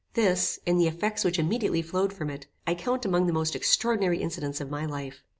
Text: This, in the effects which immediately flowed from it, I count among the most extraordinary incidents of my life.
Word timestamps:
This, 0.15 0.57
in 0.65 0.79
the 0.79 0.87
effects 0.87 1.23
which 1.23 1.37
immediately 1.37 1.83
flowed 1.83 2.11
from 2.11 2.31
it, 2.31 2.47
I 2.65 2.73
count 2.73 3.05
among 3.05 3.27
the 3.27 3.33
most 3.33 3.55
extraordinary 3.55 4.17
incidents 4.17 4.59
of 4.59 4.71
my 4.71 4.83
life. 4.83 5.21